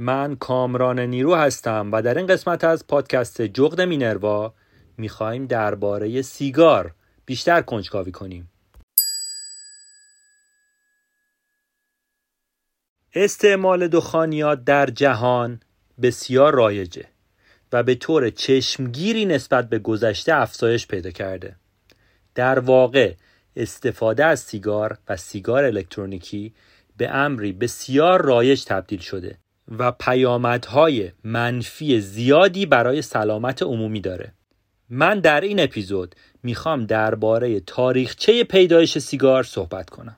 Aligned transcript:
من 0.00 0.36
کامران 0.36 1.00
نیرو 1.00 1.34
هستم 1.34 1.92
و 1.92 2.02
در 2.02 2.18
این 2.18 2.26
قسمت 2.26 2.64
از 2.64 2.86
پادکست 2.86 3.42
جغد 3.42 3.80
مینروا 3.80 4.54
می‌خوایم 4.96 5.46
درباره 5.46 6.22
سیگار 6.22 6.94
بیشتر 7.26 7.62
کنجکاوی 7.62 8.12
کنیم. 8.12 8.50
استعمال 13.14 13.88
دخانیات 13.88 14.64
در 14.64 14.86
جهان 14.86 15.60
بسیار 16.02 16.54
رایجه 16.54 17.04
و 17.72 17.82
به 17.82 17.94
طور 17.94 18.30
چشمگیری 18.30 19.24
نسبت 19.24 19.68
به 19.68 19.78
گذشته 19.78 20.34
افزایش 20.34 20.86
پیدا 20.86 21.10
کرده. 21.10 21.56
در 22.34 22.58
واقع 22.58 23.14
استفاده 23.56 24.24
از 24.24 24.40
سیگار 24.40 24.98
و 25.08 25.16
سیگار 25.16 25.64
الکترونیکی 25.64 26.54
به 26.96 27.10
امری 27.10 27.52
بسیار 27.52 28.22
رایج 28.22 28.64
تبدیل 28.64 29.00
شده. 29.00 29.38
و 29.78 29.92
پیامدهای 29.92 31.12
منفی 31.24 32.00
زیادی 32.00 32.66
برای 32.66 33.02
سلامت 33.02 33.62
عمومی 33.62 34.00
داره. 34.00 34.32
من 34.90 35.20
در 35.20 35.40
این 35.40 35.60
اپیزود 35.60 36.14
می‌خوام 36.42 36.86
درباره 36.86 37.60
تاریخچه 37.60 38.44
پیدایش 38.44 38.98
سیگار 38.98 39.42
صحبت 39.42 39.90
کنم. 39.90 40.16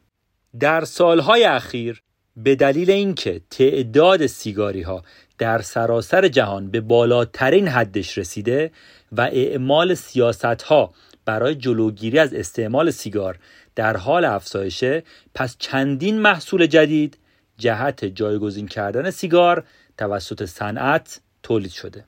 در 0.60 0.84
سالهای 0.84 1.44
اخیر 1.44 2.02
به 2.36 2.54
دلیل 2.54 2.90
اینکه 2.90 3.40
تعداد 3.50 4.26
سیگاری 4.26 4.82
ها 4.82 5.02
در 5.38 5.62
سراسر 5.62 6.28
جهان 6.28 6.70
به 6.70 6.80
بالاترین 6.80 7.68
حدش 7.68 8.18
رسیده 8.18 8.70
و 9.12 9.20
اعمال 9.20 9.94
سیاست 9.94 10.44
ها 10.44 10.94
برای 11.24 11.54
جلوگیری 11.54 12.18
از 12.18 12.34
استعمال 12.34 12.90
سیگار 12.90 13.38
در 13.74 13.96
حال 13.96 14.24
افزایشه 14.24 15.02
پس 15.34 15.56
چندین 15.58 16.18
محصول 16.18 16.66
جدید 16.66 17.18
جهت 17.58 18.04
جایگزین 18.04 18.68
کردن 18.68 19.10
سیگار 19.10 19.64
توسط 19.98 20.44
صنعت 20.44 21.20
تولید 21.42 21.70
شده. 21.70 22.04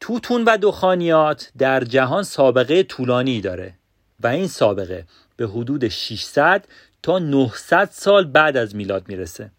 توتون 0.00 0.44
و 0.44 0.58
دخانیات 0.62 1.52
در 1.58 1.84
جهان 1.84 2.22
سابقه 2.22 2.82
طولانی 2.82 3.40
داره 3.40 3.74
و 4.20 4.26
این 4.26 4.46
سابقه 4.46 5.04
به 5.36 5.46
حدود 5.46 5.88
600 5.88 6.64
تا 7.02 7.18
900 7.18 7.88
سال 7.92 8.24
بعد 8.24 8.56
از 8.56 8.76
میلاد 8.76 9.08
می‌رسه. 9.08 9.50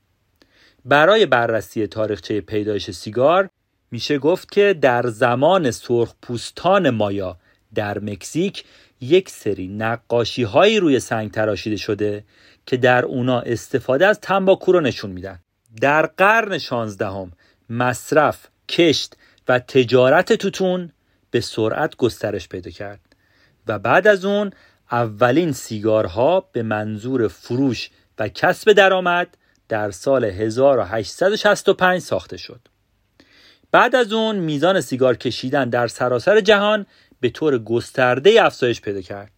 برای 0.85 1.25
بررسی 1.25 1.87
تاریخچه 1.87 2.41
پیدایش 2.41 2.91
سیگار 2.91 3.49
میشه 3.91 4.17
گفت 4.17 4.51
که 4.51 4.75
در 4.81 5.07
زمان 5.07 5.71
سرخپوستان 5.71 6.89
مایا 6.89 7.37
در 7.75 7.99
مکزیک 7.99 8.63
یک 9.01 9.29
سری 9.29 9.67
نقاشی 9.67 10.43
هایی 10.43 10.79
روی 10.79 10.99
سنگ 10.99 11.31
تراشیده 11.31 11.77
شده 11.77 12.23
که 12.65 12.77
در 12.77 13.05
اونا 13.05 13.39
استفاده 13.39 14.07
از 14.07 14.19
تنباکو 14.19 14.71
رو 14.71 14.79
نشون 14.81 15.11
میدن 15.11 15.39
در 15.81 16.05
قرن 16.05 16.57
شانزدهم 16.57 17.31
مصرف، 17.69 18.47
کشت 18.69 19.17
و 19.47 19.59
تجارت 19.59 20.33
توتون 20.33 20.91
به 21.31 21.41
سرعت 21.41 21.95
گسترش 21.95 22.49
پیدا 22.49 22.71
کرد 22.71 22.99
و 23.67 23.79
بعد 23.79 24.07
از 24.07 24.25
اون 24.25 24.51
اولین 24.91 25.51
سیگارها 25.51 26.49
به 26.51 26.63
منظور 26.63 27.27
فروش 27.27 27.89
و 28.19 28.29
کسب 28.29 28.71
درآمد 28.71 29.37
در 29.69 29.91
سال 29.91 30.25
1865 30.25 32.01
ساخته 32.01 32.37
شد. 32.37 32.59
بعد 33.71 33.95
از 33.95 34.13
اون 34.13 34.35
میزان 34.35 34.81
سیگار 34.81 35.17
کشیدن 35.17 35.69
در 35.69 35.87
سراسر 35.87 36.39
جهان 36.39 36.85
به 37.19 37.29
طور 37.29 37.57
گسترده 37.57 38.45
افزایش 38.45 38.81
پیدا 38.81 39.01
کرد. 39.01 39.31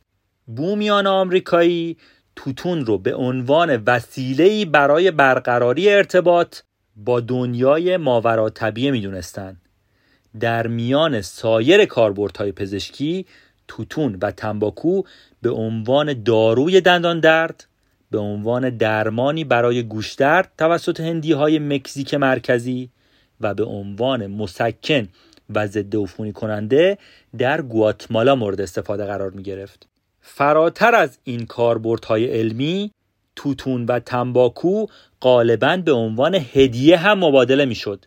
بومیان 0.46 1.08
آمریکایی 1.08 1.98
توتون 2.36 2.86
رو 2.86 2.98
به 2.98 3.16
عنوان 3.16 3.84
وسیله‌ای 3.88 4.66
برای 4.66 5.12
برقراری 5.12 5.90
ارتباط 5.90 6.58
با 6.96 7.20
دنیای 7.20 7.98
ماورا 7.98 8.50
طبیعه 8.50 8.92
می‌دونستند. 8.92 9.62
در 10.40 10.68
میان 10.68 11.22
سایر 11.22 11.86
کاربردهای 11.86 12.52
پزشکی 12.52 13.26
توتون 13.68 14.18
و 14.22 14.32
تنباکو 14.32 15.04
به 15.42 15.50
عنوان 15.50 16.24
داروی 16.24 16.82
دندان 16.82 17.20
درد 17.20 17.66
به 18.12 18.18
عنوان 18.18 18.70
درمانی 18.70 19.44
برای 19.44 19.84
گوشدرد 19.84 20.52
توسط 20.58 21.00
هندی 21.00 21.32
های 21.32 21.60
مکزیک 21.60 22.14
مرکزی 22.14 22.90
و 23.42 23.54
به 23.54 23.64
عنوان 23.64 24.28
مسکن 24.28 25.08
و 25.56 25.68
ضد 25.68 25.96
عفونی 25.96 26.32
کننده 26.32 26.98
در 27.38 27.62
گواتمالا 27.62 28.36
مورد 28.36 28.62
استفاده 28.62 29.06
قرار 29.06 29.32
می 29.32 29.44
گرفت. 29.44 29.88
فراتر 30.22 30.96
از 30.96 31.18
این 31.24 31.46
کاربردهای 31.46 32.26
علمی 32.26 32.92
توتون 33.36 33.86
و 33.86 34.00
تنباکو 34.00 34.86
غالبا 35.22 35.78
به 35.78 35.92
عنوان 35.92 36.36
هدیه 36.36 36.98
هم 36.98 37.20
مبادله 37.20 37.66
می 37.66 37.76
شد 37.76 38.06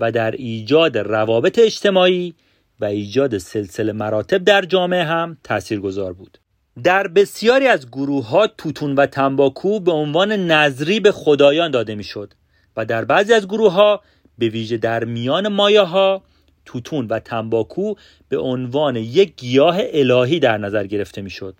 و 0.00 0.12
در 0.12 0.30
ایجاد 0.30 0.98
روابط 0.98 1.58
اجتماعی 1.58 2.34
و 2.80 2.84
ایجاد 2.84 3.38
سلسله 3.38 3.92
مراتب 3.92 4.44
در 4.44 4.62
جامعه 4.62 5.04
هم 5.04 5.36
تاثیرگذار 5.44 6.12
بود. 6.12 6.38
در 6.82 7.08
بسیاری 7.08 7.66
از 7.66 7.90
گروه 7.90 8.28
ها 8.28 8.46
توتون 8.46 8.94
و 8.94 9.06
تنباکو 9.06 9.80
به 9.80 9.92
عنوان 9.92 10.32
نظری 10.32 11.00
به 11.00 11.12
خدایان 11.12 11.70
داده 11.70 11.94
می‌شد 11.94 12.34
و 12.76 12.84
در 12.84 13.04
بعضی 13.04 13.34
از 13.34 13.48
گروه 13.48 13.72
ها 13.72 14.02
به 14.38 14.48
ویژه 14.48 14.76
در 14.76 15.04
میان 15.04 15.48
مایه 15.48 15.82
ها 15.82 16.22
توتون 16.66 17.06
و 17.06 17.18
تنباکو 17.18 17.94
به 18.28 18.38
عنوان 18.38 18.96
یک 18.96 19.32
گیاه 19.36 19.76
الهی 19.80 20.40
در 20.40 20.58
نظر 20.58 20.86
گرفته 20.86 21.22
می‌شد. 21.22 21.54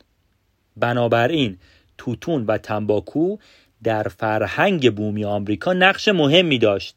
بنابراین 0.76 1.58
توتون 1.98 2.44
و 2.46 2.58
تنباکو 2.58 3.36
در 3.82 4.02
فرهنگ 4.02 4.94
بومی 4.94 5.24
آمریکا 5.24 5.72
نقش 5.72 6.08
مهمی 6.08 6.58
داشت. 6.58 6.96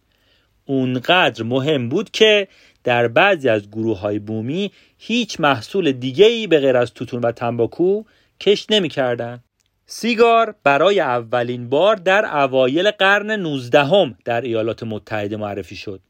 اونقدر 0.66 1.44
مهم 1.44 1.90
بود 1.90 2.12
که 2.12 2.48
در 2.84 3.08
بعضی 3.08 3.50
از 3.50 3.72
گروه 3.72 4.00
های 4.00 4.20
بومی 4.20 4.72
هیچ 4.98 5.40
محصول 5.40 5.92
دیگه 5.92 6.26
ای 6.26 6.48
به 6.48 6.60
غیر 6.60 6.78
از 6.78 6.94
توتون 6.94 7.22
و 7.22 7.32
تنباکو 7.32 8.04
کشت 8.40 8.72
نمی‌کردند. 8.72 9.44
سیگار 9.86 10.56
برای 10.64 11.00
اولین 11.00 11.70
بار 11.70 11.96
در 11.96 12.26
اوایل 12.44 12.92
قرن 12.92 13.32
19 13.32 14.16
در 14.26 14.42
ایالات 14.42 14.84
متحده 14.84 15.38
معرفی 15.38 15.76
شد. 15.76 16.02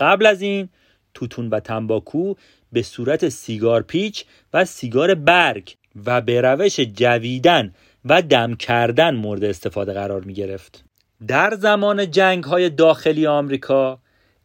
قبل 0.00 0.26
از 0.26 0.42
این 0.42 0.68
توتون 1.14 1.48
و 1.48 1.60
تنباکو 1.60 2.34
به 2.72 2.82
صورت 2.82 3.28
سیگار 3.28 3.82
پیچ 3.82 4.24
و 4.54 4.64
سیگار 4.64 5.14
برگ 5.14 5.74
و 6.06 6.20
به 6.20 6.40
روش 6.40 6.80
جویدن 6.80 7.74
و 8.04 8.22
دم 8.22 8.54
کردن 8.54 9.14
مورد 9.14 9.44
استفاده 9.44 9.92
قرار 9.92 10.24
می 10.24 10.34
گرفت. 10.34 10.84
در 11.26 11.54
زمان 11.54 12.10
جنگ 12.10 12.44
های 12.44 12.70
داخلی 12.70 13.26
آمریکا 13.26 13.98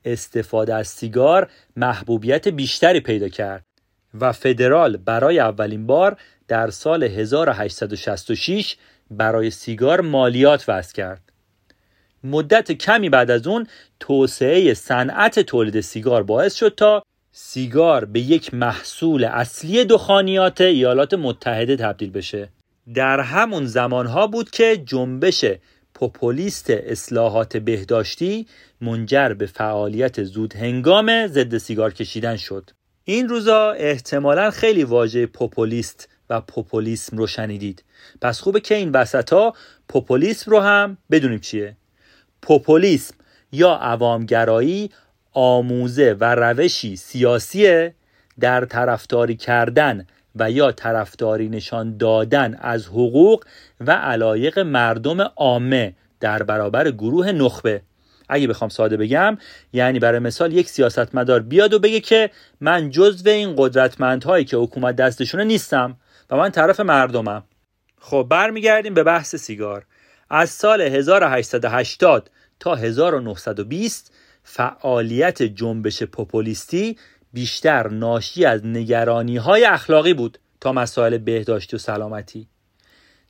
استفاده 0.06 0.76
از 0.76 0.88
سیگار 0.88 1.50
محبوبیت 1.76 2.48
بیشتری 2.48 3.00
پیدا 3.00 3.30
کرد 3.30 3.64
و 4.20 4.32
فدرال 4.32 4.98
برای 4.98 5.40
اولین 5.40 5.88
بار 5.88 6.18
در 6.48 6.70
سال 6.70 7.04
1866 7.04 8.76
برای 9.12 9.50
سیگار 9.50 10.02
مالیات 10.02 10.66
وضع 10.68 10.94
کرد. 10.94 11.27
مدت 12.28 12.72
کمی 12.72 13.10
بعد 13.10 13.32
از 13.32 13.48
اون 13.48 13.68
توسعه 14.00 14.74
صنعت 14.74 15.40
تولید 15.40 15.82
سیگار 15.82 16.24
باعث 16.24 16.56
شد 16.56 16.74
تا 16.78 17.04
سیگار 17.32 18.06
به 18.06 18.20
یک 18.20 18.54
محصول 18.54 19.24
اصلی 19.24 19.86
دخانیات 19.86 20.62
ایالات 20.62 21.14
متحده 21.14 21.76
تبدیل 21.76 22.12
بشه. 22.12 22.50
در 22.94 23.20
همون 23.20 23.66
زمانها 23.66 24.28
بود 24.28 24.50
که 24.50 24.78
جنبش 24.86 25.46
پوپولیست 25.94 26.70
اصلاحات 26.70 27.58
بهداشتی 27.58 28.48
منجر 28.82 29.30
به 29.30 29.46
فعالیت 29.46 30.24
زود 30.24 30.56
هنگام 30.56 31.28
ضد 31.28 31.58
سیگار 31.58 31.94
کشیدن 31.94 32.36
شد. 32.36 32.70
این 33.04 33.28
روزا 33.28 33.72
احتمالا 33.72 34.52
خیلی 34.52 34.84
واژه 34.84 35.26
پوپولیست 35.26 36.10
و 36.30 36.42
پوپولیسم 36.42 37.18
رو 37.18 37.28
شنیدید. 37.28 37.84
پس 38.22 38.40
خوبه 38.40 38.60
که 38.60 38.76
این 38.76 38.92
وسط 38.92 39.34
ها 39.34 39.54
پوپولیسم 39.90 40.52
رو 40.52 40.60
هم 40.60 40.98
بدونیم 41.12 41.40
چیه. 41.40 41.78
پوپولیسم 42.48 43.16
یا 43.52 43.74
عوامگرایی 43.74 44.90
آموزه 45.34 46.18
و 46.20 46.36
روشی 46.36 46.96
سیاسیه 46.96 47.94
در 48.40 48.66
طرفداری 48.66 49.36
کردن 49.36 50.08
و 50.36 50.52
یا 50.52 50.72
طرفداری 50.72 51.50
نشان 51.50 51.98
دادن 51.98 52.58
از 52.62 52.88
حقوق 52.88 53.44
و 53.80 53.92
علایق 53.92 54.60
مردم 54.60 55.22
عامه 55.22 55.94
در 56.20 56.44
برابر 56.44 56.92
گروه 56.92 57.32
نخبه. 57.32 57.82
اگه 58.30 58.48
بخوام 58.48 58.70
ساده 58.70 58.98
بگم 58.98 59.38
یعنی 59.74 60.00
برای 60.00 60.20
مثال 60.20 60.54
یک 60.54 60.70
سیاستمدار 60.70 61.40
بیاد 61.40 61.74
و 61.74 61.80
بگه 61.80 62.00
که 62.00 62.30
من 62.62 62.90
جزو 62.90 63.30
این 63.30 63.56
قدرتمندهایی 63.58 64.46
که 64.46 64.58
حکومت 64.58 64.96
دستشونه 64.96 65.44
نیستم 65.44 65.98
و 66.30 66.38
من 66.38 66.50
طرف 66.50 66.80
مردمم. 66.80 67.44
خب 68.00 68.28
برمیگردیم 68.30 68.94
به 68.94 69.04
بحث 69.04 69.36
سیگار. 69.36 69.86
از 70.30 70.50
سال 70.50 70.82
1880 70.82 72.30
تا 72.60 72.76
1920 72.76 74.14
فعالیت 74.44 75.44
جنبش 75.44 76.04
پوپولیستی 76.04 76.98
بیشتر 77.34 77.88
ناشی 77.88 78.46
از 78.46 78.66
نگرانی 78.66 79.38
های 79.38 79.66
اخلاقی 79.66 80.14
بود 80.14 80.40
تا 80.62 80.72
مسائل 80.72 81.18
بهداشتی 81.18 81.76
و 81.76 81.80
سلامتی. 81.80 82.48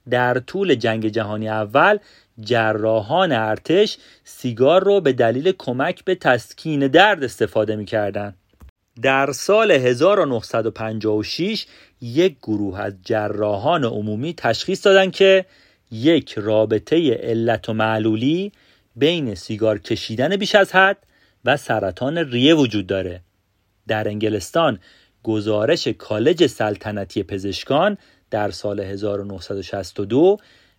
در 0.10 0.40
طول 0.40 0.76
جنگ 0.76 1.08
جهانی 1.08 1.50
اول 1.50 1.98
جراحان 2.40 3.32
ارتش 3.32 3.98
سیگار 4.24 4.84
رو 4.84 5.02
به 5.02 5.14
دلیل 5.14 5.52
کمک 5.58 6.04
به 6.04 6.16
تسکین 6.16 6.88
درد 6.88 7.24
استفاده 7.24 7.76
می‌کردن 7.76 8.36
در 9.02 9.32
سال 9.32 9.72
1956 9.72 11.66
یک 12.02 12.38
گروه 12.44 12.80
از 12.80 12.94
جراحان 13.04 13.84
عمومی 13.84 14.34
تشخیص 14.34 14.86
دادند 14.86 15.12
که 15.12 15.46
یک 15.92 16.34
رابطه 16.38 17.14
علت 17.14 17.70
و 17.70 17.74
معلولی 17.74 18.52
بین 18.98 19.36
سیگار 19.36 19.80
کشیدن 19.80 20.36
بیش 20.36 20.56
از 20.56 20.76
حد 20.76 20.98
و 21.46 21.58
سرطان 21.58 22.18
ریه 22.18 22.56
وجود 22.56 22.88
داره. 22.88 23.22
در 23.88 24.08
انگلستان 24.08 24.80
گزارش 25.24 25.88
کالج 25.88 26.48
سلطنتی 26.48 27.24
پزشکان 27.24 27.98
در 28.32 28.52
سال 28.52 28.80
1962 28.80 30.38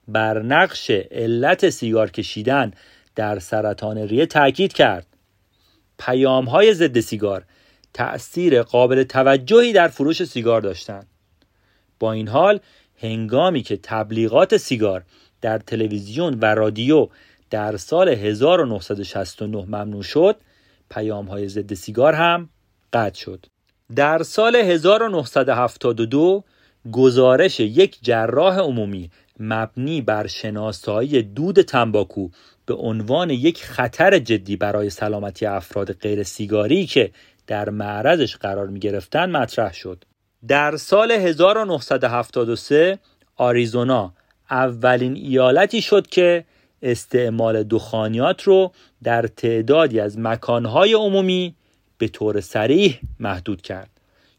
بر 0.09 0.43
نقش 0.43 0.91
علت 1.11 1.71
سیگار 1.71 2.11
کشیدن 2.11 2.73
در 3.15 3.39
سرطان 3.39 3.99
ریه 3.99 4.27
تاکید 4.27 4.73
کرد. 4.73 5.07
پیام 5.99 6.45
های 6.45 6.75
ضد 6.75 7.01
سیگار 7.01 7.45
تأثیر 7.95 8.63
قابل 8.63 9.03
توجهی 9.03 9.73
در 9.73 9.89
فروش 9.89 10.25
سیگار 10.25 10.61
داشتند. 10.61 11.07
با 11.99 12.13
این 12.13 12.29
حال 12.29 12.61
هنگامی 12.97 13.63
که 13.63 13.77
تبلیغات 13.83 14.57
سیگار 14.57 15.05
در 15.41 15.59
تلویزیون 15.59 16.39
و 16.41 16.55
رادیو 16.55 17.09
در 17.51 17.77
سال 17.77 18.09
1969 18.09 19.65
ممنوع 19.65 20.03
شد 20.03 20.37
پیام 20.91 21.27
های 21.27 21.49
ضد 21.49 21.75
سیگار 21.75 22.13
هم 22.13 22.49
قطع 22.93 23.21
شد 23.21 23.47
در 23.95 24.23
سال 24.23 24.57
1972 24.57 26.45
گزارش 26.93 27.61
یک 27.61 27.99
جراح 28.03 28.59
عمومی 28.59 29.11
مبنی 29.41 30.03
بر 30.03 30.27
شناسایی 30.27 31.23
دود 31.23 31.63
تنباکو 31.63 32.29
به 32.67 32.75
عنوان 32.75 33.31
یک 33.31 33.65
خطر 33.65 34.19
جدی 34.19 34.57
برای 34.57 34.91
سلامتی 34.91 35.47
افراد 35.47 35.93
غیر 35.93 36.23
سیگاری 36.23 36.87
که 36.87 37.11
در 37.47 37.71
معرضش 37.71 38.37
قرار 38.37 38.67
می 38.67 38.81
گرفتن 38.81 39.31
مطرح 39.31 39.73
شد. 39.73 40.05
در 40.49 40.77
سال 40.77 41.11
1973 41.11 42.99
آریزونا 43.37 44.13
اولین 44.51 45.17
ایالتی 45.17 45.83
شد 45.83 46.07
که 46.07 46.45
استعمال 46.83 47.63
دخانیات 47.63 48.43
رو 48.43 48.73
در 49.03 49.23
تعدادی 49.23 50.01
از 50.01 50.19
مکانهای 50.19 50.93
عمومی 50.93 51.55
به 51.99 52.09
طور 52.09 52.41
سریح 52.41 52.99
محدود 53.21 53.63
کرد 53.63 53.91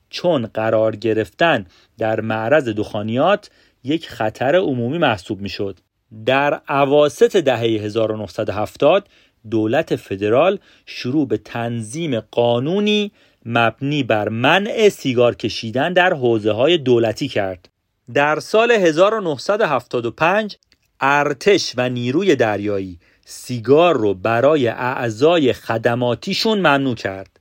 چون 0.10 0.46
قرار 0.46 0.96
گرفتن 0.96 1.66
در 1.98 2.22
معرض 2.22 2.70
دخانیات 2.70 3.50
یک 3.84 4.10
خطر 4.10 4.56
عمومی 4.56 4.98
محسوب 4.98 5.42
می 5.42 5.50
شد. 5.50 5.80
در 6.26 6.62
عواست 6.68 7.36
دهه 7.38 7.60
1970 7.60 9.08
دولت 9.52 9.96
فدرال 9.96 10.60
شروع 10.86 11.28
به 11.28 11.38
تنظیم 11.38 12.20
قانونی 12.20 13.12
مبنی 13.46 14.04
بر 14.04 14.30
منع 14.30 14.90
سیگار 14.90 15.36
کشیدن 15.36 15.94
در 15.94 16.14
حوزه 16.14 16.52
های 16.52 16.78
دولتی 16.78 17.28
کرد. 17.28 17.70
در 18.14 18.40
سال 18.40 18.72
1975 18.72 20.58
ارتش 21.02 21.74
و 21.78 21.90
نیروی 21.90 22.36
دریایی 22.36 23.00
سیگار 23.26 23.98
رو 23.98 24.14
برای 24.14 24.68
اعضای 24.68 25.54
خدماتیشون 25.54 26.58
ممنوع 26.58 26.96
کرد. 26.96 27.40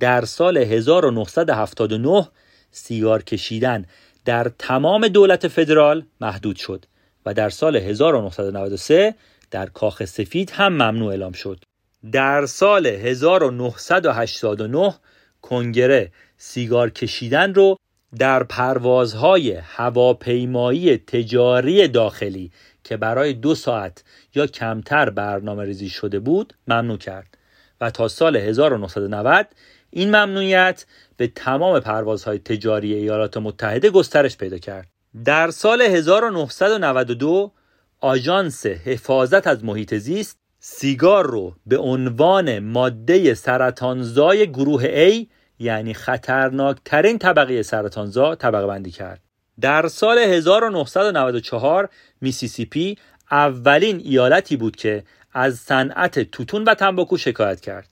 در 0.00 0.24
سال 0.24 0.58
1979 0.58 2.28
سیگار 2.70 3.22
کشیدن 3.22 3.84
در 4.24 4.52
تمام 4.58 5.08
دولت 5.08 5.48
فدرال 5.48 6.06
محدود 6.20 6.56
شد 6.56 6.84
و 7.26 7.34
در 7.34 7.50
سال 7.50 7.76
1993 7.76 9.14
در 9.50 9.66
کاخ 9.66 10.04
سفید 10.04 10.50
هم 10.50 10.72
ممنوع 10.72 11.08
اعلام 11.08 11.32
شد. 11.32 11.64
در 12.12 12.46
سال 12.46 12.86
1989 12.86 14.94
کنگره 15.42 16.12
سیگار 16.38 16.90
کشیدن 16.90 17.54
رو 17.54 17.75
در 18.18 18.42
پروازهای 18.42 19.52
هواپیمایی 19.52 20.96
تجاری 20.96 21.88
داخلی 21.88 22.52
که 22.84 22.96
برای 22.96 23.32
دو 23.32 23.54
ساعت 23.54 24.04
یا 24.34 24.46
کمتر 24.46 25.10
برنامه 25.10 25.64
ریزی 25.64 25.88
شده 25.88 26.18
بود 26.18 26.54
ممنوع 26.68 26.98
کرد 26.98 27.38
و 27.80 27.90
تا 27.90 28.08
سال 28.08 28.36
1990 28.36 29.46
این 29.90 30.08
ممنوعیت 30.08 30.86
به 31.16 31.26
تمام 31.26 31.80
پروازهای 31.80 32.38
تجاری 32.38 32.94
ایالات 32.94 33.36
متحده 33.36 33.90
گسترش 33.90 34.36
پیدا 34.36 34.58
کرد. 34.58 34.88
در 35.24 35.50
سال 35.50 35.82
1992 35.82 37.52
آژانس 38.00 38.66
حفاظت 38.66 39.46
از 39.46 39.64
محیط 39.64 39.94
زیست 39.94 40.38
سیگار 40.60 41.26
رو 41.26 41.54
به 41.66 41.78
عنوان 41.78 42.58
ماده 42.58 43.34
سرطانزای 43.34 44.50
گروه 44.50 45.10
A 45.10 45.26
یعنی 45.58 45.94
خطرناکترین 45.94 47.18
طبقه 47.18 47.62
سرطانزا 47.62 48.34
طبقه 48.34 48.66
بندی 48.66 48.90
کرد. 48.90 49.20
در 49.60 49.88
سال 49.88 50.18
1994 50.18 51.88
میسیسیپی 52.20 52.98
اولین 53.30 54.00
ایالتی 54.04 54.56
بود 54.56 54.76
که 54.76 55.04
از 55.32 55.56
صنعت 55.56 56.20
توتون 56.20 56.64
و 56.64 56.74
تنباکو 56.74 57.16
شکایت 57.16 57.60
کرد. 57.60 57.88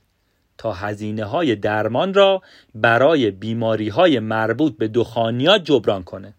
تا 0.58 0.72
هزینه 0.72 1.24
های 1.24 1.56
درمان 1.56 2.14
را 2.14 2.42
برای 2.74 3.30
بیماری 3.30 3.88
های 3.88 4.18
مربوط 4.18 4.76
به 4.76 4.88
دخانیات 4.88 5.64
جبران 5.64 6.02
کنه. 6.02 6.34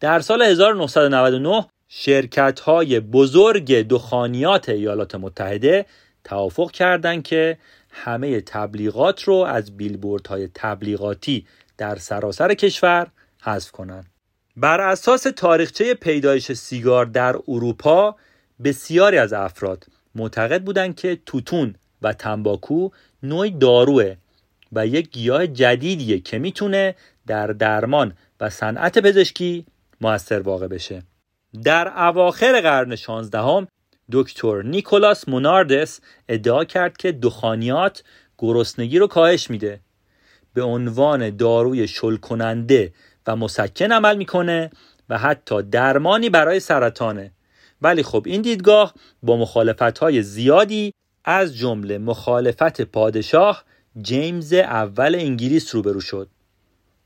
در 0.00 0.20
سال 0.20 0.42
1999 0.42 1.66
شرکت 1.88 2.60
های 2.60 3.00
بزرگ 3.00 3.88
دخانیات 3.88 4.68
ایالات 4.68 5.14
متحده 5.14 5.86
توافق 6.24 6.70
کردند 6.70 7.22
که 7.22 7.58
همه 7.90 8.40
تبلیغات 8.40 9.22
رو 9.22 9.34
از 9.34 9.72
های 10.28 10.48
تبلیغاتی 10.54 11.46
در 11.78 11.96
سراسر 11.96 12.54
کشور 12.54 13.06
حذف 13.42 13.70
کنند. 13.70 14.06
بر 14.56 14.80
اساس 14.80 15.22
تاریخچه 15.22 15.94
پیدایش 15.94 16.52
سیگار 16.52 17.06
در 17.06 17.36
اروپا 17.48 18.16
بسیاری 18.64 19.18
از 19.18 19.32
افراد 19.32 19.86
معتقد 20.14 20.62
بودند 20.62 20.96
که 20.96 21.18
توتون 21.26 21.74
و 22.02 22.12
تنباکو 22.12 22.90
نوعی 23.22 23.50
داروه 23.50 24.16
و 24.72 24.86
یک 24.86 25.10
گیاه 25.10 25.46
جدیدیه 25.46 26.20
که 26.20 26.38
می‌تونه 26.38 26.94
در 27.26 27.46
درمان 27.46 28.12
و 28.40 28.50
صنعت 28.50 28.98
پزشکی 28.98 29.66
موثر 30.00 30.40
واقع 30.40 30.66
بشه 30.66 31.02
در 31.64 32.08
اواخر 32.08 32.60
قرن 32.60 32.96
16 32.96 33.68
دکتر 34.12 34.62
نیکولاس 34.62 35.28
موناردس 35.28 36.00
ادعا 36.28 36.64
کرد 36.64 36.96
که 36.96 37.12
دخانیات 37.12 38.02
گرسنگی 38.38 38.98
رو 38.98 39.06
کاهش 39.06 39.50
میده. 39.50 39.80
به 40.54 40.62
عنوان 40.62 41.36
داروی 41.36 41.88
شل 41.88 42.16
کننده 42.16 42.92
و 43.26 43.36
مسکن 43.36 43.92
عمل 43.92 44.16
می‌کنه 44.16 44.70
و 45.08 45.18
حتی 45.18 45.62
درمانی 45.62 46.30
برای 46.30 46.60
سرطانه. 46.60 47.32
ولی 47.82 48.02
خب 48.02 48.22
این 48.26 48.42
دیدگاه 48.42 48.94
با 49.22 49.36
مخالفت 49.36 49.98
های 49.98 50.22
زیادی 50.22 50.92
از 51.24 51.56
جمله 51.56 51.98
مخالفت 51.98 52.82
پادشاه 52.82 53.64
جیمز 54.02 54.52
اول 54.52 55.14
انگلیس 55.14 55.74
روبرو 55.74 56.00
شد. 56.00 56.28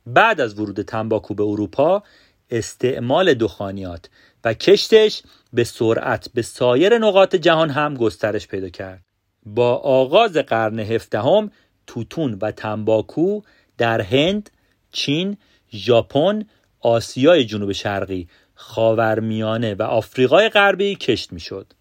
بعد 0.07 0.41
از 0.41 0.59
ورود 0.59 0.83
تنباکو 0.83 1.35
به 1.35 1.43
اروپا 1.43 2.03
استعمال 2.51 3.35
دخانیات 3.35 4.11
و 4.45 4.55
کشتش 4.55 5.23
به 5.53 5.65
سرعت 5.65 6.29
به 6.35 6.43
سایر 6.43 6.99
نقاط 6.99 7.37
جهان 7.37 7.71
هم 7.71 7.95
گسترش 7.95 8.49
پیدا 8.49 8.69
کرد 8.69 9.05
با 9.47 9.77
آغاز 9.77 10.37
قرن 10.37 10.79
هفدهم 10.79 11.51
توتون 11.87 12.39
و 12.43 12.51
تنباکو 12.51 13.41
در 13.79 14.01
هند، 14.01 14.51
چین، 14.93 15.37
ژاپن، 15.73 16.45
آسیای 16.81 17.45
جنوب 17.45 17.73
شرقی، 17.73 18.29
خاورمیانه 18.55 19.75
و 19.75 19.83
آفریقای 19.83 20.49
غربی 20.49 20.95
کشت 20.95 21.33
می‌شد. 21.33 21.73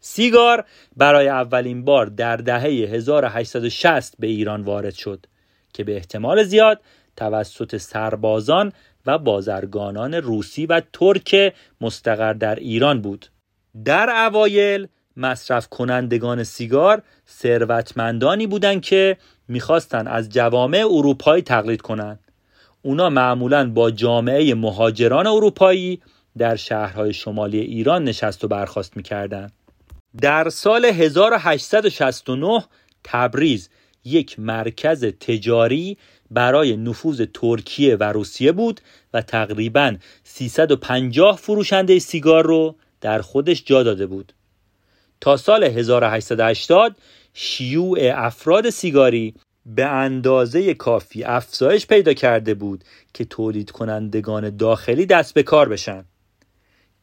سیگار 0.00 0.64
برای 0.96 1.28
اولین 1.28 1.84
بار 1.84 2.06
در 2.06 2.36
دهه 2.36 2.64
1860 2.64 4.14
به 4.18 4.26
ایران 4.26 4.62
وارد 4.62 4.94
شد 4.94 5.26
که 5.72 5.84
به 5.84 5.96
احتمال 5.96 6.42
زیاد 6.42 6.80
توسط 7.16 7.76
سربازان 7.76 8.72
و 9.06 9.18
بازرگانان 9.18 10.14
روسی 10.14 10.66
و 10.66 10.82
ترک 10.92 11.54
مستقر 11.80 12.32
در 12.32 12.54
ایران 12.54 13.00
بود. 13.00 13.26
در 13.84 14.26
اوایل 14.26 14.88
مصرف 15.16 15.68
کنندگان 15.68 16.44
سیگار 16.44 17.02
ثروتمندانی 17.28 18.46
بودند 18.46 18.82
که 18.82 19.16
می‌خواستند 19.48 20.08
از 20.08 20.28
جوامع 20.28 20.84
اروپایی 20.90 21.42
تقلید 21.42 21.82
کنند. 21.82 22.18
اونا 22.82 23.10
معمولا 23.10 23.70
با 23.70 23.90
جامعه 23.90 24.54
مهاجران 24.54 25.26
اروپایی 25.26 26.00
در 26.38 26.56
شهرهای 26.56 27.12
شمالی 27.12 27.58
ایران 27.58 28.04
نشست 28.04 28.44
و 28.44 28.48
برخواست 28.48 28.96
می‌کردند. 28.96 29.52
در 30.20 30.48
سال 30.48 30.84
1869 30.84 32.64
تبریز 33.04 33.68
یک 34.04 34.38
مرکز 34.40 35.04
تجاری 35.04 35.98
برای 36.34 36.76
نفوذ 36.76 37.22
ترکیه 37.34 37.96
و 37.96 38.02
روسیه 38.02 38.52
بود 38.52 38.80
و 39.14 39.22
تقریبا 39.22 39.96
350 40.24 41.36
فروشنده 41.36 41.98
سیگار 41.98 42.46
رو 42.46 42.74
در 43.00 43.20
خودش 43.20 43.64
جا 43.64 43.82
داده 43.82 44.06
بود. 44.06 44.32
تا 45.20 45.36
سال 45.36 45.64
1880 45.64 46.96
شیوع 47.34 47.98
افراد 48.14 48.70
سیگاری 48.70 49.34
به 49.66 49.86
اندازه 49.86 50.74
کافی 50.74 51.24
افزایش 51.24 51.86
پیدا 51.86 52.12
کرده 52.12 52.54
بود 52.54 52.84
که 53.14 53.24
تولید 53.24 53.70
کنندگان 53.70 54.56
داخلی 54.56 55.06
دست 55.06 55.34
به 55.34 55.42
کار 55.42 55.68
بشن. 55.68 56.04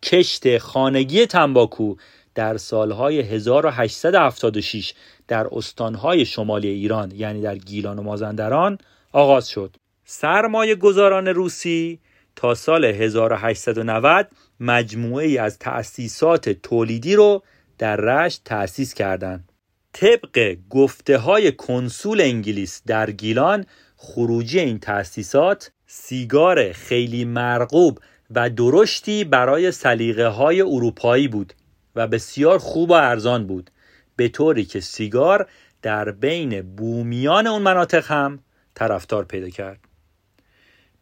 کشت 0.04 0.58
خانگی 0.58 1.26
تنباکو 1.26 1.96
در 2.36 2.58
سالهای 2.58 3.20
1876 3.20 4.94
در 5.28 5.48
استانهای 5.52 6.26
شمالی 6.26 6.68
ایران 6.68 7.12
یعنی 7.12 7.42
در 7.42 7.58
گیلان 7.58 8.00
و 8.00 8.02
مازندران 8.02 8.78
آغاز 9.12 9.50
شد 9.50 9.76
سرمایه 10.06 10.76
گذاران 10.76 11.28
روسی 11.28 12.00
تا 12.36 12.56
سال 12.56 12.86
1890 12.86 14.28
مجموعه 14.60 15.26
ای 15.26 15.38
از 15.38 15.60
تأسیسات 15.60 16.50
تولیدی 16.50 17.16
رو 17.16 17.44
در 17.78 17.96
رشت 17.96 18.42
تأسیس 18.46 18.94
کردند. 18.94 19.52
طبق 19.94 20.58
گفته 20.70 21.18
های 21.18 21.52
کنسول 21.52 22.22
انگلیس 22.22 22.82
در 22.88 23.12
گیلان 23.12 23.66
خروجی 23.98 24.60
این 24.60 24.80
تأسیسات 24.80 25.72
سیگار 25.88 26.72
خیلی 26.72 27.26
مرغوب 27.26 28.00
و 28.32 28.50
درشتی 28.50 29.24
برای 29.24 29.72
سلیقه 29.72 30.28
های 30.28 30.62
اروپایی 30.62 31.28
بود 31.28 31.54
و 31.96 32.08
بسیار 32.08 32.60
خوب 32.60 32.90
و 32.90 32.94
ارزان 32.94 33.48
بود 33.48 33.72
به 34.16 34.28
طوری 34.28 34.66
که 34.66 34.80
سیگار 34.80 35.50
در 35.82 36.12
بین 36.12 36.62
بومیان 36.62 37.48
اون 37.48 37.62
مناطق 37.62 38.12
هم 38.12 38.40
طرفدار 38.80 39.26
پیدا 39.26 39.50
کرد. 39.50 39.80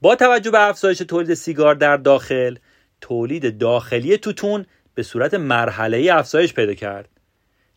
با 0.01 0.15
توجه 0.15 0.51
به 0.51 0.69
افزایش 0.69 0.97
تولید 0.97 1.33
سیگار 1.33 1.75
در 1.75 1.97
داخل 1.97 2.55
تولید 3.01 3.57
داخلی 3.57 4.17
توتون 4.17 4.65
به 4.95 5.03
صورت 5.03 5.33
مرحله 5.33 6.13
افزایش 6.13 6.53
پیدا 6.53 6.73
کرد. 6.73 7.09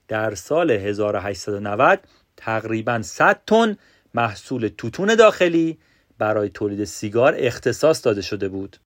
در 0.09 0.35
سال 0.35 0.71
1890 0.71 2.01
تقریبا 2.37 3.03
100 3.03 3.41
تن 3.47 3.77
محصول 4.15 4.69
توتون 4.79 5.15
داخلی 5.15 5.79
برای 6.19 6.49
تولید 6.49 6.85
سیگار 6.85 7.35
اختصاص 7.39 8.05
داده 8.05 8.23
شده 8.23 8.49
بود. 8.49 8.77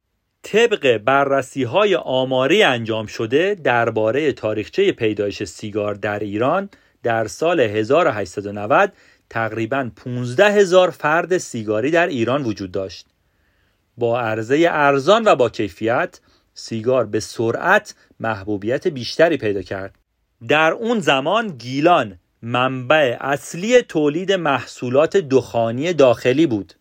طبق 0.42 0.98
بررسی 0.98 1.62
های 1.62 1.94
آماری 1.94 2.62
انجام 2.62 3.06
شده 3.06 3.54
درباره 3.54 4.32
تاریخچه 4.32 4.92
پیدایش 4.92 5.42
سیگار 5.42 5.94
در 5.94 6.18
ایران 6.18 6.68
در 7.02 7.26
سال 7.26 7.60
1890 7.60 8.92
تقریبا 9.30 9.90
15 9.96 10.52
هزار 10.52 10.90
فرد 10.90 11.38
سیگاری 11.38 11.90
در 11.90 12.06
ایران 12.06 12.42
وجود 12.42 12.72
داشت. 12.72 13.06
با 13.98 14.20
عرضه 14.20 14.68
ارزان 14.70 15.22
و 15.26 15.36
با 15.36 15.48
کیفیت 15.48 16.20
سیگار 16.54 17.06
به 17.06 17.20
سرعت 17.20 17.94
محبوبیت 18.20 18.86
بیشتری 18.86 19.36
پیدا 19.36 19.62
کرد. 19.62 19.94
در 20.48 20.72
اون 20.72 21.00
زمان 21.00 21.48
گیلان 21.48 22.18
منبع 22.42 23.16
اصلی 23.20 23.82
تولید 23.82 24.32
محصولات 24.32 25.16
دخانی 25.16 25.92
داخلی 25.92 26.46
بود. 26.46 26.74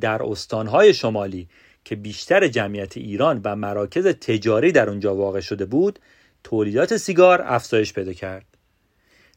در 0.00 0.22
استانهای 0.22 0.94
شمالی 0.94 1.48
که 1.84 1.96
بیشتر 1.96 2.48
جمعیت 2.48 2.96
ایران 2.96 3.40
و 3.44 3.56
مراکز 3.56 4.06
تجاری 4.06 4.72
در 4.72 4.90
اونجا 4.90 5.14
واقع 5.14 5.40
شده 5.40 5.64
بود 5.64 5.98
تولیدات 6.44 6.96
سیگار 6.96 7.42
افزایش 7.44 7.92
پیدا 7.92 8.12
کرد 8.12 8.49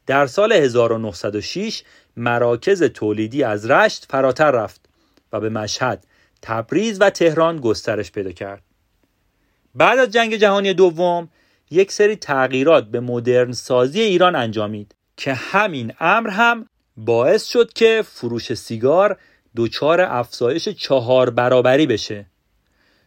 در 0.06 0.26
سال 0.26 0.52
1906 0.52 1.82
مراکز 2.16 2.82
تولیدی 2.82 3.42
از 3.42 3.70
رشت 3.70 4.06
فراتر 4.10 4.50
رفت 4.50 4.80
و 5.32 5.40
به 5.40 5.48
مشهد، 5.48 6.04
تبریز 6.42 7.00
و 7.00 7.10
تهران 7.10 7.56
گسترش 7.56 8.12
پیدا 8.12 8.32
کرد. 8.32 8.62
بعد 9.74 9.98
از 9.98 10.10
جنگ 10.10 10.36
جهانی 10.36 10.74
دوم 10.74 11.28
یک 11.70 11.92
سری 11.92 12.16
تغییرات 12.16 12.84
به 12.84 13.00
مدرن 13.00 13.52
سازی 13.52 14.00
ایران 14.00 14.36
انجامید 14.36 14.94
که 15.16 15.34
همین 15.34 15.92
امر 16.00 16.30
هم 16.30 16.66
باعث 16.96 17.44
شد 17.44 17.72
که 17.72 18.04
فروش 18.06 18.54
سیگار 18.54 19.18
دچار 19.56 20.00
افزایش 20.00 20.68
چهار 20.68 21.30
برابری 21.30 21.86
بشه. 21.86 22.26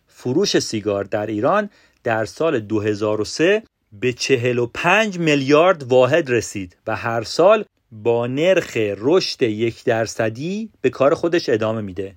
فروش 0.07 0.59
سیگار 0.59 1.03
در 1.03 1.25
ایران 1.25 1.69
در 2.03 2.25
سال 2.25 2.59
2003 2.59 3.63
به 3.91 4.13
45 4.13 5.19
میلیارد 5.19 5.83
واحد 5.83 6.29
رسید 6.29 6.77
و 6.87 6.95
هر 6.95 7.23
سال 7.23 7.65
با 7.91 8.27
نرخ 8.27 8.77
رشد 8.77 9.41
یک 9.41 9.83
درصدی 9.83 10.69
به 10.81 10.89
کار 10.89 11.13
خودش 11.13 11.49
ادامه 11.49 11.81
میده. 11.81 12.15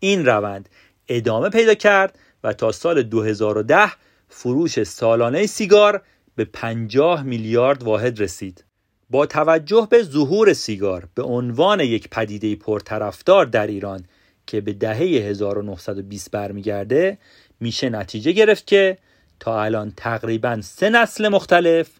این 0.00 0.26
روند 0.26 0.68
ادامه 1.08 1.48
پیدا 1.48 1.74
کرد 1.74 2.18
و 2.44 2.52
تا 2.52 2.72
سال 2.72 3.02
2010 3.02 3.92
فروش 4.28 4.82
سالانه 4.82 5.46
سیگار 5.46 6.02
به 6.36 6.44
50 6.44 7.22
میلیارد 7.22 7.82
واحد 7.82 8.20
رسید. 8.20 8.64
با 9.10 9.26
توجه 9.26 9.88
به 9.90 10.02
ظهور 10.02 10.52
سیگار 10.52 11.08
به 11.14 11.22
عنوان 11.22 11.80
یک 11.80 12.08
پدیده 12.08 12.56
پرطرفدار 12.56 13.46
در 13.46 13.66
ایران 13.66 14.04
که 14.46 14.60
به 14.60 14.72
دهه 14.72 14.98
1920 14.98 16.30
برمیگرده 16.30 17.18
میشه 17.60 17.90
نتیجه 17.90 18.32
گرفت 18.32 18.66
که 18.66 18.98
تا 19.40 19.62
الان 19.62 19.92
تقریبا 19.96 20.60
سه 20.60 20.90
نسل 20.90 21.28
مختلف 21.28 21.90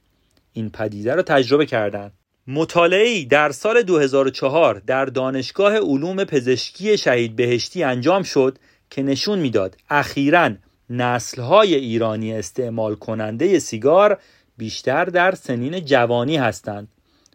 این 0.52 0.70
پدیده 0.70 1.14
رو 1.14 1.22
تجربه 1.22 1.66
کردند. 1.66 2.12
مطالعی 2.46 3.24
در 3.24 3.52
سال 3.52 3.82
2004 3.82 4.82
در 4.86 5.04
دانشگاه 5.04 5.76
علوم 5.76 6.24
پزشکی 6.24 6.98
شهید 6.98 7.36
بهشتی 7.36 7.82
انجام 7.82 8.22
شد 8.22 8.58
که 8.90 9.02
نشون 9.02 9.38
می‌داد 9.38 9.76
اخیرا 9.90 10.50
نسلهای 10.90 11.74
ایرانی 11.74 12.34
استعمال 12.34 12.94
کننده 12.94 13.58
سیگار 13.58 14.18
بیشتر 14.56 15.04
در 15.04 15.34
سنین 15.34 15.84
جوانی 15.84 16.36
هستند 16.36 16.88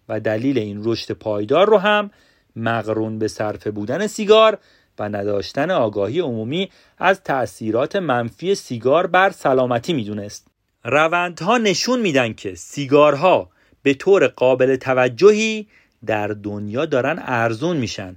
و 0.10 0.20
دلیل 0.20 0.58
این 0.58 0.82
رشد 0.84 1.12
پایدار 1.12 1.68
رو 1.70 1.78
هم 1.78 2.12
مقرون 2.56 3.20
به 3.20 3.28
صرفه 3.28 3.72
بودن 3.72 4.08
سیگار 4.08 4.58
و 5.00 5.10
نداشتن 5.10 5.72
آگاهی 5.72 6.20
عمومی 6.20 6.70
از 6.98 7.22
تأثیرات 7.22 7.96
منفی 7.96 8.56
سیگار 8.56 9.08
بر 9.08 9.30
سلامتی 9.30 9.94
می‌دونست. 9.94 10.48
روندها 10.84 11.58
نشون 11.58 12.02
میدن 12.02 12.34
که 12.34 12.56
سیگارها 12.56 13.50
به 13.84 13.94
طور 13.94 14.28
قابل 14.28 14.76
توجهی 14.76 15.68
در 16.06 16.28
دنیا 16.28 16.86
دارن 16.86 17.20
ارزون 17.22 17.78
میشن. 17.78 18.16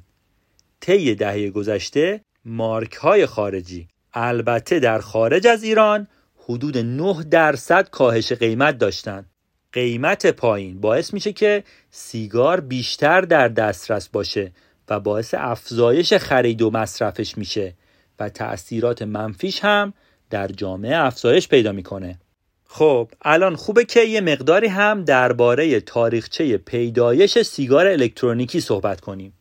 طی 0.81 1.15
دهه 1.15 1.51
گذشته 1.51 2.21
مارک 2.45 2.93
های 2.93 3.27
خارجی 3.27 3.89
البته 4.15 4.79
در 4.79 4.99
خارج 4.99 5.47
از 5.47 5.63
ایران 5.63 6.09
حدود 6.45 6.79
9 6.79 7.25
درصد 7.31 7.91
کاهش 7.91 8.33
قیمت 8.33 8.79
داشتند. 8.79 9.31
قیمت 9.73 10.27
پایین 10.27 10.81
باعث 10.81 11.15
میشه 11.15 11.33
که 11.33 11.65
سیگار 11.91 12.61
بیشتر 12.61 13.21
در 13.21 13.49
دسترس 13.49 14.09
باشه 14.09 14.53
و 14.89 15.01
باعث 15.01 15.35
افزایش 15.39 16.15
خرید 16.15 16.63
و 16.63 16.71
مصرفش 16.71 17.39
میشه 17.39 17.75
و 18.21 18.29
تأثیرات 18.29 19.03
منفیش 19.03 19.61
هم 19.65 19.93
در 20.31 20.49
جامعه 20.49 20.97
افزایش 20.97 21.49
پیدا 21.49 21.73
می‌کنه. 21.73 22.19
خب 22.67 23.09
الان 23.23 23.57
خوبه 23.57 23.85
که 23.85 24.01
یه 24.01 24.21
مقداری 24.21 24.67
هم 24.67 25.05
درباره 25.05 25.81
تاریخچه 25.81 26.59
پیدایش 26.59 27.39
سیگار 27.39 27.87
الکترونیکی 27.87 28.61
صحبت 28.61 29.01
کنیم. 29.01 29.33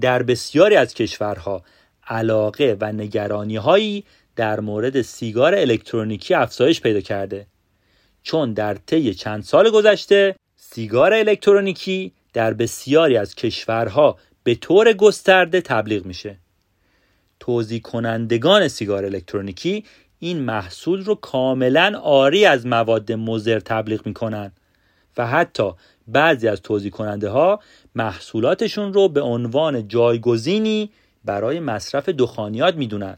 در 0.00 0.22
بسیاری 0.22 0.76
از 0.76 0.94
کشورها 0.94 1.62
علاقه 2.06 2.76
و 2.80 2.92
نگرانی 2.92 3.56
هایی 3.56 4.04
در 4.36 4.60
مورد 4.60 5.02
سیگار 5.02 5.54
الکترونیکی 5.54 6.34
افزایش 6.34 6.80
پیدا 6.80 7.00
کرده. 7.00 7.46
چون 8.22 8.52
در 8.52 8.74
طی 8.74 9.14
چند 9.14 9.42
سال 9.42 9.70
گذشته 9.70 10.36
سیگار 10.56 11.14
الکترونیکی 11.14 12.12
در 12.32 12.54
بسیاری 12.54 13.16
از 13.16 13.34
کشورها 13.34 14.18
به 14.48 14.54
طور 14.54 14.92
گسترده 14.92 15.60
تبلیغ 15.60 16.06
میشه 16.06 16.36
توضیح 17.40 17.80
کنندگان 17.80 18.68
سیگار 18.68 19.04
الکترونیکی 19.04 19.84
این 20.18 20.38
محصول 20.38 21.04
رو 21.04 21.14
کاملا 21.14 21.98
آری 22.02 22.44
از 22.44 22.66
مواد 22.66 23.12
مضر 23.12 23.60
تبلیغ 23.60 24.06
می‌کنن 24.06 24.52
و 25.16 25.26
حتی 25.26 25.70
بعضی 26.06 26.48
از 26.48 26.62
توضیح 26.62 26.90
کننده 26.90 27.28
ها 27.28 27.60
محصولاتشون 27.94 28.92
رو 28.92 29.08
به 29.08 29.20
عنوان 29.20 29.88
جایگزینی 29.88 30.90
برای 31.24 31.60
مصرف 31.60 32.08
دخانیات 32.08 32.74
می‌دونن 32.74 33.16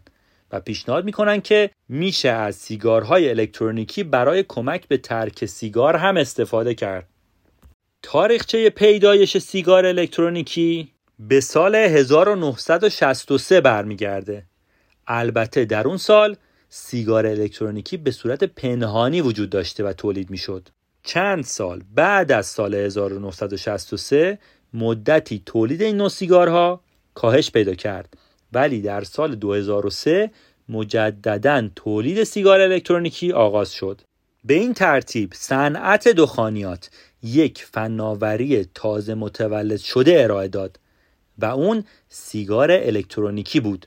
و 0.53 0.61
پیشنهاد 0.61 1.05
می‌کنن 1.05 1.41
که 1.41 1.71
میشه 1.89 2.29
از 2.29 2.55
سیگارهای 2.55 3.31
الکترونیکی 3.31 4.03
برای 4.03 4.45
کمک 4.49 4.89
به 4.89 4.97
ترک 4.97 5.45
سیگار 5.45 5.97
هم 5.97 6.17
استفاده 6.17 6.75
کرد. 6.75 7.07
تاریخچه 8.03 8.71
پیدایش 8.71 9.39
سیگار 9.39 9.87
الکترونیکی 9.87 10.93
به 11.29 11.41
سال 11.41 11.75
1963 11.75 13.61
برمیگرده. 13.61 14.45
البته 15.07 15.65
در 15.65 15.89
اون 15.89 15.97
سال 15.97 16.37
سیگار 16.69 17.27
الکترونیکی 17.27 17.97
به 17.97 18.11
صورت 18.11 18.45
پنهانی 18.45 19.21
وجود 19.21 19.51
داشته 19.51 19.85
و 19.85 19.93
تولید 19.93 20.31
می‌شد. 20.31 20.69
چند 21.03 21.45
سال 21.45 21.83
بعد 21.95 22.33
از 22.33 22.47
سال 22.47 22.75
1963 22.75 24.39
مدتی 24.75 25.43
تولید 25.47 25.83
این 25.83 25.97
نوع 25.97 26.09
سیگارها 26.09 26.81
کاهش 27.15 27.51
پیدا 27.51 27.75
کرد. 27.75 28.15
ولی 28.53 28.81
در 28.81 29.05
سال 29.05 29.35
2003 29.35 30.31
مجددا 30.69 31.69
تولید 31.77 32.25
سیگار 32.25 32.61
الکترونیکی 32.61 33.33
آغاز 33.33 33.73
شد. 33.73 34.01
به 34.45 34.55
این 34.55 34.75
ترتیب 34.75 35.33
صنعت 35.35 36.09
دخانیات 36.09 36.91
یک 37.23 37.65
فناوری 37.65 38.65
تازه 38.75 39.15
متولد 39.15 39.79
شده 39.79 40.23
ارائه 40.23 40.49
داد. 40.49 40.80
و 41.43 41.45
اون 41.45 41.85
سیگار 42.09 42.71
الکترونیکی 42.71 43.61
بود. 43.61 43.87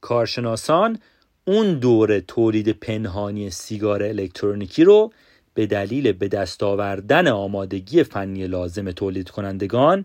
کارشناسان 0.00 0.98
اون 1.44 1.74
دوره 1.74 2.20
تولید 2.20 2.68
پنهانی 2.68 3.50
سیگار 3.50 4.02
الکترونیکی 4.02 4.84
رو 4.84 5.12
به 5.54 5.66
دلیل 5.66 6.12
به 6.12 6.28
دست 6.28 6.62
آوردن 6.62 7.28
آمادگی 7.28 8.02
فنی 8.02 8.46
لازم 8.46 8.90
تولید 8.90 9.30
کنندگان 9.30 10.04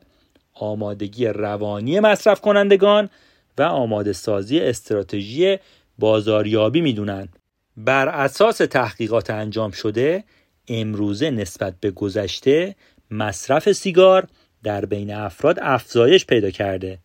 آمادگی 0.53 1.25
روانی 1.25 1.99
مصرف 1.99 2.41
کنندگان 2.41 3.09
و 3.57 3.61
آماده 3.61 4.13
سازی 4.13 4.59
استراتژی 4.59 5.57
بازاریابی 5.99 6.81
می‌دونن. 6.81 7.29
بر 7.77 8.07
اساس 8.07 8.57
تحقیقات 8.57 9.29
انجام 9.29 9.71
شده 9.71 10.23
امروزه 10.67 11.31
نسبت 11.31 11.73
به 11.79 11.91
گذشته 11.91 12.75
مصرف 13.11 13.71
سیگار 13.71 14.27
در 14.63 14.85
بین 14.85 15.13
افراد 15.13 15.59
افزایش 15.61 16.25
پیدا 16.25 16.49
کرده. 16.49 16.99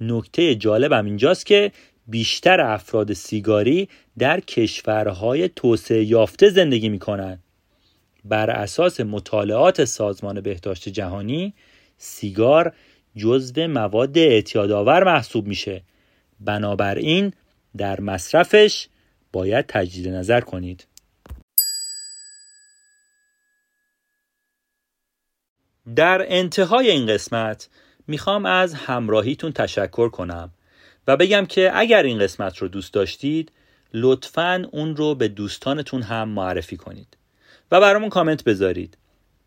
نکته 0.00 0.54
جالبم 0.54 1.04
اینجاست 1.04 1.46
که 1.46 1.72
بیشتر 2.06 2.60
افراد 2.60 3.12
سیگاری 3.12 3.88
در 4.18 4.40
کشورهای 4.40 5.48
توسعه 5.48 6.04
یافته 6.04 6.50
زندگی 6.50 6.88
می 6.88 6.98
کنند. 6.98 7.42
بر 8.24 8.50
اساس 8.50 9.00
مطالعات 9.00 9.84
سازمان 9.84 10.40
بهداشت 10.40 10.88
جهانی 10.88 11.54
سیگار 11.98 12.72
جزو 13.16 13.68
مواد 13.68 14.18
اعتیادآور 14.18 15.04
محسوب 15.04 15.46
میشه. 15.46 15.82
بنابراین 16.40 17.32
در 17.76 18.00
مصرفش 18.00 18.88
باید 19.32 19.64
تجدید 19.68 20.08
نظر 20.08 20.40
کنید. 20.40 20.86
در 25.96 26.26
انتهای 26.28 26.90
این 26.90 27.06
قسمت 27.06 27.68
می‌خوام 28.06 28.46
از 28.46 28.74
همراهیتون 28.74 29.52
تشکر 29.52 30.08
کنم 30.08 30.50
و 31.06 31.16
بگم 31.16 31.46
که 31.46 31.70
اگر 31.74 32.02
این 32.02 32.18
قسمت 32.18 32.58
رو 32.58 32.68
دوست 32.68 32.94
داشتید 32.94 33.52
لطفا 33.94 34.68
اون 34.72 34.96
رو 34.96 35.14
به 35.14 35.28
دوستانتون 35.28 36.02
هم 36.02 36.28
معرفی 36.28 36.76
کنید 36.76 37.16
و 37.70 37.80
برامون 37.80 38.08
کامنت 38.08 38.44
بذارید. 38.44 38.96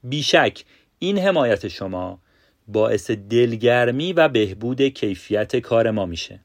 بیشک 0.03 0.65
این 0.99 1.17
حمایت 1.17 1.67
شما 1.67 2.19
باعث 2.67 3.11
دلگرمی 3.11 4.13
و 4.13 4.29
بهبود 4.29 4.81
کیفیت 4.81 5.55
کار 5.55 5.91
ما 5.91 6.05
میشه. 6.05 6.39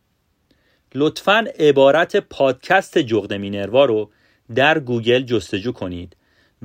لطفا 0.95 1.45
عبارت 1.59 2.17
پادکست 2.17 2.99
جغد 2.99 3.33
مینروا 3.33 3.85
رو 3.85 4.11
در 4.55 4.79
گوگل 4.79 5.23
جستجو 5.23 5.73
کنید 5.73 6.17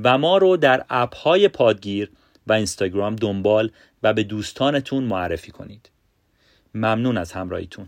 و 0.04 0.18
ما 0.18 0.38
رو 0.38 0.58
در 0.58 0.86
اپ 0.90 1.16
های 1.16 1.48
پادگیر 1.48 2.12
و 2.48 2.54
اینستاگرام 2.54 3.16
دنبال 3.16 3.72
و 4.04 4.14
به 4.14 4.24
دوستانتون 4.24 5.04
معرفی 5.04 5.52
کنید. 5.52 5.90
ممنون 6.74 7.18
از 7.18 7.32
همراهیتون. 7.32 7.88